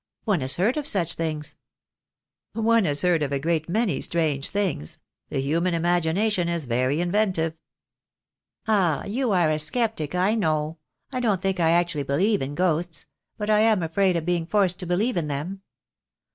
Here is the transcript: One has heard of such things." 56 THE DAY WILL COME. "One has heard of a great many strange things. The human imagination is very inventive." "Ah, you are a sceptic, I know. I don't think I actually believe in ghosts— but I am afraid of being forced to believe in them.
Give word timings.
One 0.23 0.41
has 0.41 0.55
heard 0.55 0.77
of 0.77 0.87
such 0.87 1.13
things." 1.13 1.49
56 1.49 1.59
THE 1.59 1.59
DAY 1.59 2.55
WILL 2.55 2.61
COME. 2.61 2.65
"One 2.77 2.85
has 2.85 3.01
heard 3.03 3.21
of 3.21 3.31
a 3.31 3.37
great 3.37 3.69
many 3.69 4.01
strange 4.01 4.49
things. 4.49 4.97
The 5.29 5.39
human 5.41 5.75
imagination 5.75 6.49
is 6.49 6.65
very 6.65 6.99
inventive." 6.99 7.53
"Ah, 8.67 9.03
you 9.05 9.29
are 9.31 9.51
a 9.51 9.59
sceptic, 9.59 10.15
I 10.15 10.33
know. 10.33 10.79
I 11.11 11.19
don't 11.19 11.39
think 11.43 11.59
I 11.59 11.69
actually 11.69 12.01
believe 12.01 12.41
in 12.41 12.55
ghosts— 12.55 13.05
but 13.37 13.51
I 13.51 13.59
am 13.59 13.83
afraid 13.83 14.15
of 14.17 14.25
being 14.25 14.47
forced 14.47 14.79
to 14.79 14.87
believe 14.87 15.17
in 15.17 15.27
them. 15.27 15.61